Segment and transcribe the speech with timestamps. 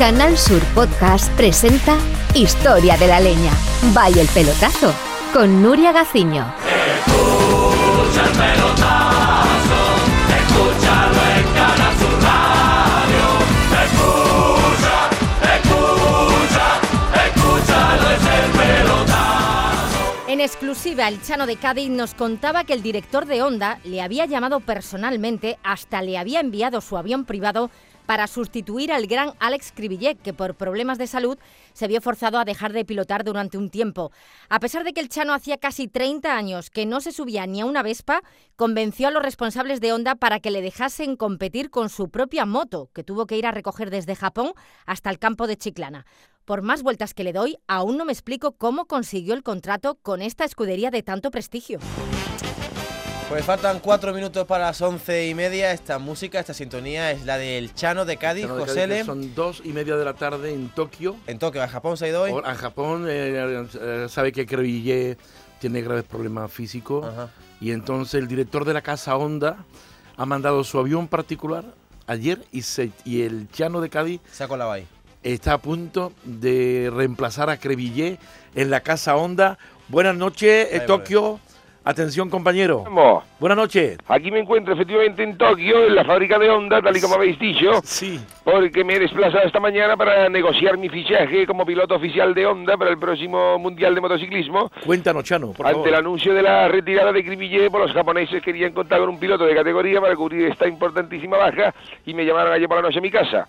[0.00, 1.94] Canal Sur Podcast presenta
[2.34, 3.52] Historia de la Leña.
[3.92, 4.94] Vaya el pelotazo
[5.30, 6.54] con Nuria Gaciño.
[6.64, 9.80] Escucha el pelotazo,
[10.40, 13.26] escúchalo en Canal Sur Radio.
[13.84, 14.96] Escucha,
[15.58, 16.80] escucha,
[17.26, 20.24] escúchalo es el pelotazo.
[20.28, 24.24] En exclusiva, el Chano de Cádiz nos contaba que el director de Honda le había
[24.24, 27.70] llamado personalmente, hasta le había enviado su avión privado
[28.10, 31.38] para sustituir al gran Alex Cribillet, que por problemas de salud
[31.74, 34.10] se vio forzado a dejar de pilotar durante un tiempo.
[34.48, 37.60] A pesar de que el Chano hacía casi 30 años que no se subía ni
[37.60, 38.22] a una Vespa,
[38.56, 42.90] convenció a los responsables de Honda para que le dejasen competir con su propia moto,
[42.94, 44.54] que tuvo que ir a recoger desde Japón
[44.86, 46.04] hasta el campo de Chiclana.
[46.44, 50.20] Por más vueltas que le doy, aún no me explico cómo consiguió el contrato con
[50.20, 51.78] esta escudería de tanto prestigio.
[53.30, 55.70] Pues faltan cuatro minutos para las once y media.
[55.72, 59.62] Esta música, esta sintonía es la del Chano de Cádiz, Chano de Cádiz, Son dos
[59.64, 61.14] y media de la tarde en Tokio.
[61.28, 62.32] En Tokio, a Japón se ha ido hoy.
[62.32, 65.16] O- A Japón eh, eh, sabe que Crevillé
[65.60, 67.28] tiene graves problemas físicos Ajá.
[67.60, 69.64] y entonces el director de la casa Honda
[70.16, 71.64] ha mandado su avión particular
[72.08, 74.88] ayer y, se- y el Chano de Cádiz Se ha colado ahí.
[75.22, 78.18] está a punto de reemplazar a Crevillé
[78.56, 79.56] en la casa Honda.
[79.88, 81.38] Buenas noches, eh, Ahí Tokio.
[81.82, 82.82] Atención, compañero.
[82.84, 83.24] Vamos.
[83.38, 83.96] Buenas noches.
[84.06, 87.38] Aquí me encuentro efectivamente en Tokio, en la fábrica de Honda, tal y como habéis
[87.38, 88.20] dicho, Sí.
[88.44, 92.76] porque me he desplazado esta mañana para negociar mi fichaje como piloto oficial de Honda
[92.76, 94.70] para el próximo Mundial de Motociclismo.
[94.84, 95.88] Cuéntanos, Chano, por Ante favor.
[95.88, 99.46] el anuncio de la retirada de Cribillet, pues los japoneses querían contar con un piloto
[99.46, 103.02] de categoría para cubrir esta importantísima baja y me llamaron ayer por la noche a
[103.02, 103.48] mi casa.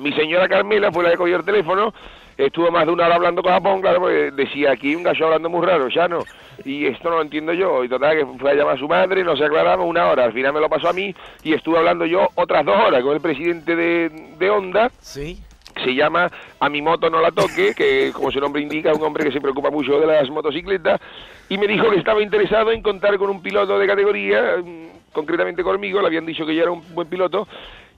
[0.00, 1.94] Mi señora Carmela fue la que cogió el teléfono,
[2.36, 5.48] estuvo más de una hora hablando con Japón, claro, porque decía aquí un gallo hablando
[5.50, 6.20] muy raro, ya no,
[6.64, 9.24] y esto no lo entiendo yo, y total que fue a llamar a su madre,
[9.24, 12.04] no se aclaramos una hora, al final me lo pasó a mí y estuve hablando
[12.06, 14.08] yo otras dos horas con el presidente de,
[14.38, 15.38] de Honda, Sí.
[15.82, 16.30] se llama
[16.60, 19.32] A mi moto no la toque, que como su nombre indica es un hombre que
[19.32, 21.00] se preocupa mucho de las motocicletas,
[21.48, 25.62] y me dijo que estaba interesado en contar con un piloto de categoría, mm, concretamente
[25.62, 27.46] conmigo, le habían dicho que yo era un buen piloto,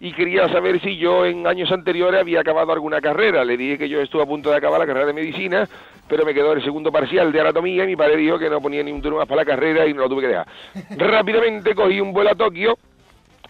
[0.00, 3.44] y quería saber si yo en años anteriores había acabado alguna carrera.
[3.44, 5.68] Le dije que yo estuve a punto de acabar la carrera de medicina,
[6.08, 8.82] pero me quedó el segundo parcial de anatomía y mi padre dijo que no ponía
[8.82, 10.46] ni un turno más para la carrera y no lo tuve que dejar.
[10.98, 12.76] Rápidamente cogí un vuelo a Tokio,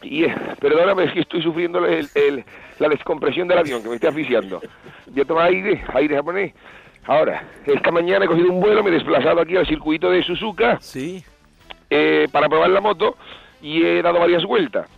[0.03, 2.45] y eh, perdóname, es que estoy sufriendo el- el-
[2.79, 4.61] la descompresión del avión, que me estoy asfixiando.
[5.15, 6.53] Yo tomo aire, aire japonés.
[7.07, 10.79] Ahora, esta mañana he cogido un vuelo, me he desplazado aquí al circuito de Suzuka
[10.81, 11.23] Sí.
[11.91, 13.17] eh, para probar la moto
[13.63, 14.89] y he dado varias vueltas.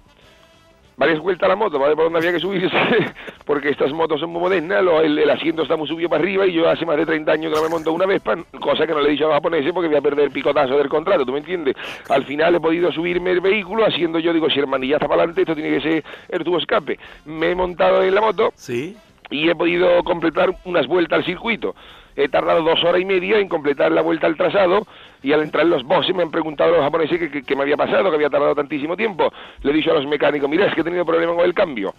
[0.98, 2.74] Varias vueltas a la moto, para ver por dónde había que subirse,
[3.44, 6.46] porque estas motos son muy modernas, lo- el, el asiento está muy subido para arriba
[6.46, 8.94] y yo hace más de 30 años que no me monto una Vespa, cosa que
[8.94, 11.26] no le he dicho a los japoneses porque voy a perder el picotazo del contrato,
[11.26, 11.76] ¿tú me entiendes?
[12.08, 15.20] Al final he podido subirme el vehículo haciendo yo, digo, si el manillar está para
[15.22, 16.98] adelante, esto tiene que ser el tubo escape.
[17.26, 18.96] Me he montado en la moto, Sí.
[19.28, 21.74] y he podido completar unas vueltas al circuito.
[22.16, 24.86] He tardado dos horas y media en completar la vuelta al trazado
[25.22, 27.62] y al entrar en los boxes me han preguntado los japoneses que, que- que me
[27.62, 29.32] había pasado, que había tardado tantísimo tiempo.
[29.62, 31.94] Le he dicho a los mecánicos, mira, es que he tenido problemas con el cambio.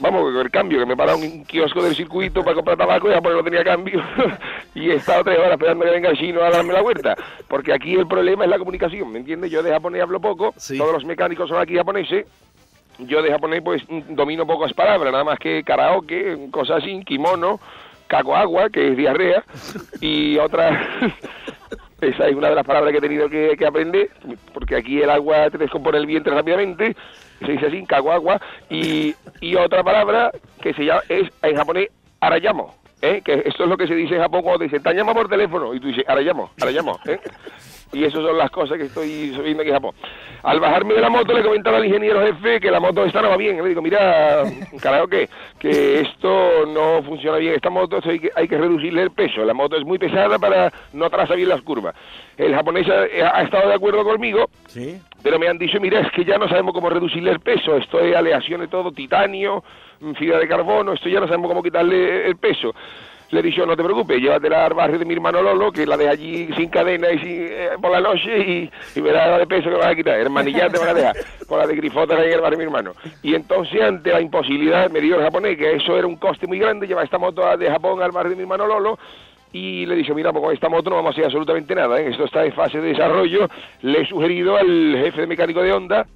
[0.00, 2.76] Vamos, con el cambio, que me he parado en un kiosco del circuito para comprar
[2.76, 4.02] tabaco y Japón no tenía cambio.
[4.74, 7.16] y he estado tres horas esperando que venga el chino a darme la vuelta.
[7.48, 9.50] Porque aquí el problema es la comunicación, ¿me entiendes?
[9.50, 10.76] Yo de japonés hablo poco, Sí.
[10.76, 12.26] todos los mecánicos son aquí japoneses,
[12.98, 17.58] yo de japonés pues domino pocas palabras, nada más que karaoke, cosas así, kimono,
[18.08, 19.44] caco agua, que es diarrea,
[20.00, 20.88] y otra,
[22.00, 24.10] esa es una de las palabras que he tenido que, que aprender,
[24.52, 26.96] porque aquí el agua te descompone el vientre rápidamente,
[27.44, 31.88] se dice así, caco agua, y, y otra palabra que se llama, es en japonés
[32.20, 33.22] arayamo, ¿eh?
[33.24, 35.28] que esto es lo que se dice en Japón cuando te dicen, te llama por
[35.28, 37.20] teléfono, y tú dices, arayamo, arayamo, ¿eh?
[37.92, 39.94] Y esas son las cosas que estoy subiendo aquí en Japón.
[40.42, 43.30] Al bajarme de la moto le comentaba al ingeniero jefe que la moto esta no
[43.30, 43.56] va bien.
[43.62, 44.42] Le digo, mira,
[44.80, 45.28] carajo, que,
[45.58, 49.44] que esto no funciona bien, esta moto hay, que, hay que reducirle el peso.
[49.44, 51.94] La moto es muy pesada para no trazar bien las curvas.
[52.36, 55.00] El japonés ha, ha estado de acuerdo conmigo, Sí.
[55.22, 57.76] pero me han dicho, mira, es que ya no sabemos cómo reducirle el peso.
[57.76, 59.64] Esto es aleaciones todo, titanio,
[60.00, 62.74] mm, fibra de carbono, esto ya no sabemos cómo quitarle el peso.
[63.30, 66.12] Le dicho, no te preocupes, llévatela al barrio de mi hermano Lolo, que la deja
[66.12, 69.68] allí sin cadena y sin, eh, por la noche y, y verás la de peso
[69.68, 70.18] que vas a quitar.
[70.18, 71.16] El manillar te van a dejar
[71.46, 72.92] con la de grifota ahí el barrio de mi hermano.
[73.22, 76.58] Y entonces, ante la imposibilidad, me dijo el japonés que eso era un coste muy
[76.58, 78.98] grande, llevar esta moto de Japón al barrio de mi hermano Lolo,
[79.52, 82.08] y le dije, mira, pues con esta moto no vamos a hacer absolutamente nada, ¿eh?
[82.08, 83.48] esto está en fase de desarrollo.
[83.82, 86.06] Le he sugerido al jefe de mecánico de Honda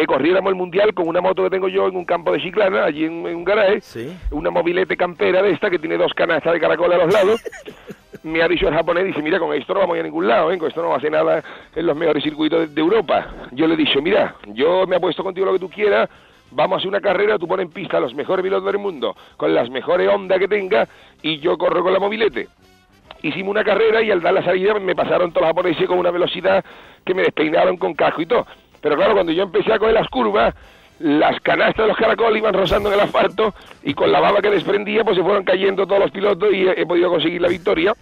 [0.00, 2.84] que corriéramos el mundial con una moto que tengo yo en un campo de Chiclana,
[2.84, 4.16] allí en, en un garaje, Sí.
[4.30, 7.42] una mobilete campera de esta que tiene dos canastas de caracol a los lados.
[8.22, 10.26] Me ha dicho el japonés, dice, mira, con esto no vamos a ir a ningún
[10.28, 10.58] lado, ¿eh?
[10.58, 11.42] con esto no va a hacer nada
[11.74, 13.28] en los mejores circuitos de, de Europa.
[13.52, 16.08] Yo le he dicho, mira, yo me apuesto contigo lo que tú quieras,
[16.50, 19.16] vamos a hacer una carrera, tú pones en pista a los mejores pilotos del mundo,
[19.38, 20.86] con las mejores ondas que tenga,
[21.22, 22.48] y yo corro con la mobilete.
[23.22, 26.10] Hicimos una carrera y al dar la salida me pasaron todos los japoneses con una
[26.10, 26.64] velocidad
[27.04, 28.46] que me despeinaron con casco y todo.
[28.80, 30.54] Pero claro, cuando yo empecé a coger las curvas,
[30.98, 34.50] las canastas de los caracoles iban rozando en el asfalto y con la baba que
[34.50, 37.94] desprendía, pues se fueron cayendo todos los pilotos y he, he podido conseguir la victoria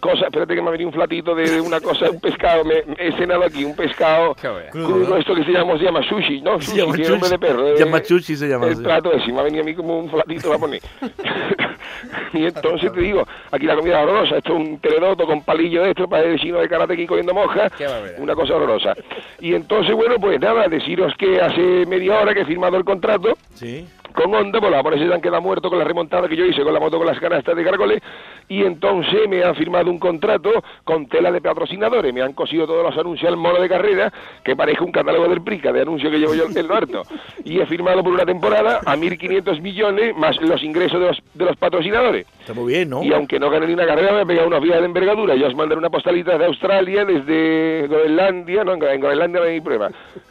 [0.00, 2.96] cosa, espérate que me ha venido un flatito de una cosa, un pescado, me, me
[2.98, 4.34] he cenado aquí, un pescado
[4.72, 6.58] crudo, esto que se llama, se llama sushi, ¿no?
[6.60, 7.40] Se Sushi, llama que es nombre chuchi.
[7.40, 7.68] de perro.
[7.68, 8.82] eh, Llama chuchi se llama, El sí.
[8.82, 10.82] plato ese, me ha venido a mí como un flatito japonés.
[12.32, 15.82] y entonces te digo, aquí la comida es horrorosa, esto es un teledoto con palillo
[15.82, 17.70] de esto, para el chino de karate aquí cogiendo moja,
[18.18, 18.94] una cosa horrorosa.
[19.40, 23.36] Y entonces, bueno, pues nada, deciros que hace media hora que he firmado el contrato,
[23.54, 23.86] Sí.
[24.14, 26.80] Con Honda, pues se han quedado muertos con la remontada que yo hice con la
[26.80, 28.02] moto con las canastas de caracoles
[28.48, 30.50] y entonces me han firmado un contrato
[30.84, 34.12] con tela de patrocinadores, me han cosido todos los anuncios al mono de carrera
[34.44, 37.02] que parece un catálogo del Prica de anuncios que llevo yo el harto
[37.44, 41.44] y he firmado por una temporada a 1.500 millones más los ingresos de los, de
[41.44, 42.26] los patrocinadores.
[42.50, 43.02] Está muy bien, ¿no?
[43.04, 45.34] Y aunque no gane ni una carrera, me he pegado unos viajes de envergadura.
[45.36, 49.90] Yo os mandaré una postalita de Australia, desde Groenlandia, no, en Groenlandia no hay prueba.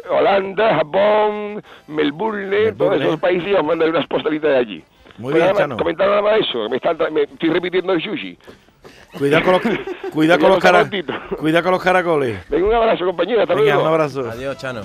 [0.10, 4.84] Holanda, Japón, Melbourne, todos esos países, os mandaré unas postalitas de allí.
[5.18, 5.78] Muy Pues bien, nada más, Chano.
[5.78, 8.38] comentar nada más eso, me, están me estoy repitiendo el sushi.
[9.18, 9.62] Cuidado con los,
[10.14, 10.90] cuidado con los, cara-
[11.38, 12.50] cuidado con los caracoles.
[12.50, 13.82] Venga, un abrazo, compañero, hasta Venga, luego.
[13.82, 14.30] un abrazo.
[14.30, 14.82] Adiós, Chano.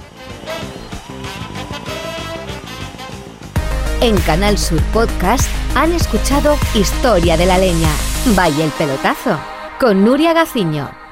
[4.05, 7.89] En Canal Sur Podcast han escuchado Historia de la Leña.
[8.37, 9.39] Vaya el pelotazo.
[9.81, 11.04] Con Nuria Gaciño.